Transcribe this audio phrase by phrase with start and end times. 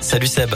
[0.00, 0.52] Salut Seb.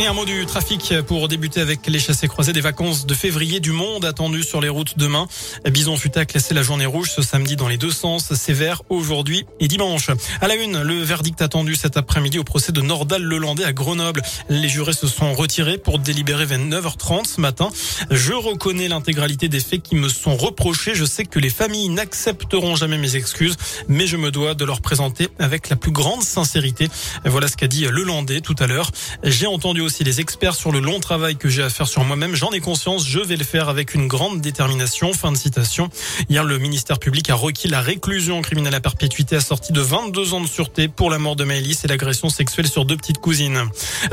[0.00, 3.60] Et un mot du trafic pour débuter avec les chassés croisés des vacances de février
[3.60, 5.28] du monde attendu sur les routes demain.
[5.66, 9.68] Bison Futa classé la journée rouge ce samedi dans les deux sens, sévère aujourd'hui et
[9.68, 10.08] dimanche.
[10.40, 14.22] À la une, le verdict attendu cet après-midi au procès de Nordal Lelandais à Grenoble.
[14.48, 17.68] Les jurés se sont retirés pour délibérer vers 9h30 ce matin.
[18.10, 20.94] Je reconnais l'intégralité des faits qui me sont reprochés.
[20.94, 24.80] Je sais que les familles n'accepteront jamais mes excuses, mais je me dois de leur
[24.80, 26.88] présenter avec la plus grande sincérité.
[27.26, 28.90] Voilà ce qu'a dit Lelandais tout à l'heure.
[29.24, 32.34] J'ai entendu les experts sur le long travail que j'ai à faire sur moi-même.
[32.34, 35.12] J'en ai conscience, je vais le faire avec une grande détermination.
[35.12, 35.90] Fin de citation.
[36.28, 40.40] Hier, le ministère public a requis la réclusion criminelle à perpétuité assortie de 22 ans
[40.40, 43.64] de sûreté pour la mort de Maëlys et l'agression sexuelle sur deux petites cousines.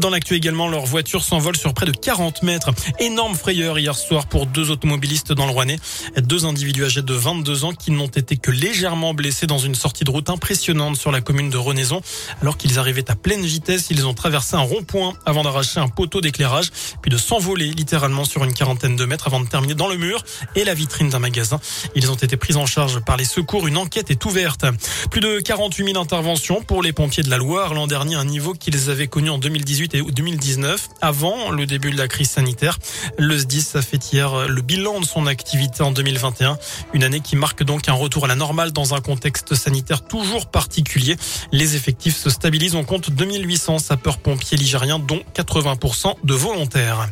[0.00, 2.70] Dans l'actu également, leur voiture s'envole sur près de 40 mètres.
[3.00, 5.78] Énorme frayeur hier soir pour deux automobilistes dans le Rouennais.
[6.16, 10.04] Deux individus âgés de 22 ans qui n'ont été que légèrement blessés dans une sortie
[10.04, 12.00] de route impressionnante sur la commune de Renaison.
[12.40, 16.20] Alors qu'ils arrivaient à pleine vitesse, ils ont traversé un rond-point avant d'arracher un poteau
[16.20, 19.96] d'éclairage, puis de s'envoler littéralement sur une quarantaine de mètres avant de terminer dans le
[19.96, 20.24] mur
[20.56, 21.60] et la vitrine d'un magasin.
[21.94, 23.68] Ils ont été pris en charge par les secours.
[23.68, 24.64] Une enquête est ouverte.
[25.12, 28.52] Plus de 48 000 interventions pour les pompiers de la Loire l'an dernier, un niveau
[28.52, 32.78] qu'ils avaient connu en 2018 et 2019, avant le début de la crise sanitaire.
[33.16, 36.58] Le SDIS a fait hier le bilan de son activité en 2021,
[36.94, 40.46] une année qui marque donc un retour à la normale dans un contexte sanitaire toujours
[40.46, 41.16] particulier.
[41.52, 42.74] Les effectifs se stabilisent.
[42.74, 47.08] On compte 2800 sapeurs-pompiers ligériens, dont 80 80% de volontaires.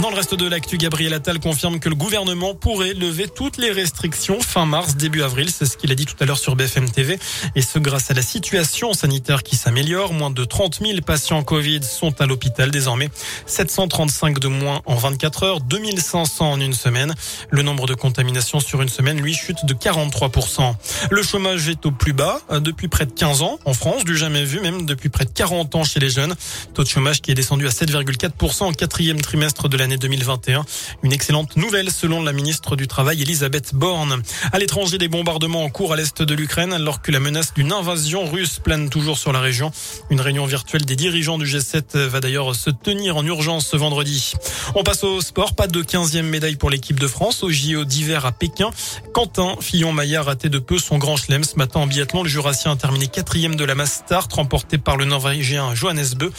[0.00, 3.70] Dans le reste de l'actu, Gabriel Attal confirme que le gouvernement pourrait lever toutes les
[3.70, 5.50] restrictions fin mars, début avril.
[5.50, 7.18] C'est ce qu'il a dit tout à l'heure sur BFM TV.
[7.54, 10.12] Et ce grâce à la situation sanitaire qui s'améliore.
[10.12, 13.08] Moins de 30 000 patients Covid sont à l'hôpital désormais.
[13.46, 17.14] 735 de moins en 24 heures, 2500 en une semaine.
[17.50, 20.74] Le nombre de contaminations sur une semaine, lui, chute de 43%.
[21.10, 24.16] Le chômage est au plus bas euh, depuis près de 15 ans en France, du
[24.16, 26.34] jamais vu, même depuis près de 40 ans chez les jeunes.
[26.74, 30.64] Taux de chômage qui est descendu à 7,4% en quatrième trimestre de la l'année 2021.
[31.02, 34.22] Une excellente nouvelle selon la ministre du Travail Elisabeth Borne.
[34.50, 37.70] À l'étranger, des bombardements en cours à l'est de l'Ukraine alors que la menace d'une
[37.70, 39.72] invasion russe plane toujours sur la région.
[40.08, 44.32] Une réunion virtuelle des dirigeants du G7 va d'ailleurs se tenir en urgence ce vendredi.
[44.74, 45.54] On passe au sport.
[45.54, 48.70] Pas de 15e médaille pour l'équipe de France au JO d'hiver à Pékin.
[49.12, 52.22] Quentin Fillon-Maillat a raté de peu son grand chelem ce matin en biathlon.
[52.22, 56.30] Le Jurassien a terminé quatrième de la mass start remporté par le Norvégien Johannes Bö.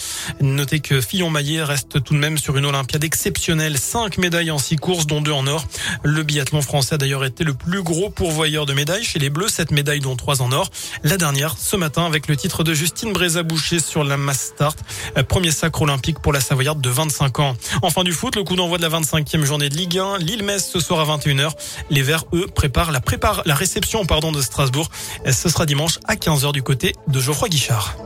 [0.42, 3.78] Notez que Fillon-Maillat reste tout de même sur une Olympiade exceptionnelle exceptionnel.
[3.78, 5.66] Cinq médailles en six courses, dont deux en or.
[6.04, 9.50] Le biathlon français a d'ailleurs été le plus gros pourvoyeur de médailles chez les Bleus.
[9.50, 10.70] Sept médailles, dont trois en or.
[11.04, 14.80] La dernière, ce matin, avec le titre de Justine Brézaboucher sur la mass start.
[15.28, 17.58] Premier sacre olympique pour la Savoyarde de 25 ans.
[17.82, 20.20] Enfin du foot, le coup d'envoi de la 25e journée de Ligue 1.
[20.20, 21.52] Lille-Metz ce soir à 21h.
[21.90, 24.90] Les Verts, eux, préparent la, réception pardon, de Strasbourg.
[25.30, 27.98] Ce sera dimanche à 15h du côté de Geoffroy Guichard.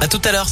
[0.00, 0.46] À tout à l'heure.